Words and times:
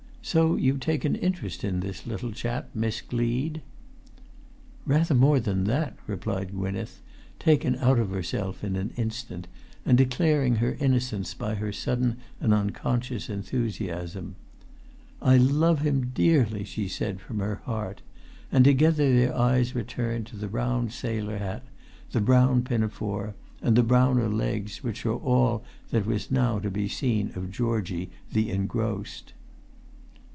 "So 0.23 0.55
you 0.55 0.77
take 0.77 1.03
an 1.03 1.15
interest 1.15 1.63
in 1.63 1.79
this 1.79 2.05
little 2.05 2.31
chap, 2.31 2.69
Miss 2.75 3.01
Gleed?" 3.01 3.59
"Rather 4.85 5.15
more 5.15 5.39
than 5.39 5.63
that," 5.63 5.97
replied 6.05 6.51
Gwynneth, 6.51 7.01
taken 7.39 7.75
out 7.77 7.97
of 7.97 8.11
herself 8.11 8.63
in 8.63 8.75
an 8.75 8.93
instant, 8.97 9.47
and 9.83 9.97
declaring 9.97 10.57
her 10.57 10.77
innocence 10.79 11.33
by 11.33 11.55
her 11.55 11.73
sudden 11.73 12.17
and 12.39 12.53
unconscious 12.53 13.31
enthusiasm. 13.31 14.35
"I 15.21 15.37
love 15.37 15.81
him 15.81 16.11
dearly," 16.13 16.65
she 16.65 16.87
said 16.87 17.19
from 17.19 17.39
her 17.39 17.55
heart: 17.65 18.03
and 18.51 18.63
together 18.63 19.11
their 19.13 19.35
eyes 19.35 19.73
returned 19.75 20.27
to 20.27 20.37
the 20.37 20.47
round 20.47 20.93
sailor 20.93 21.39
hat, 21.39 21.63
the 22.11 22.21
brown 22.21 22.61
pinafore 22.61 23.33
and 23.59 23.75
the 23.75 23.83
browner 23.83 24.29
legs 24.29 24.83
which 24.83 25.03
were 25.03 25.17
all 25.17 25.63
that 25.89 26.05
was 26.05 26.29
now 26.31 26.59
to 26.59 26.69
be 26.69 26.87
seen 26.87 27.31
of 27.35 27.51
Georgie 27.51 28.11
the 28.31 28.51
engrossed. 28.51 29.33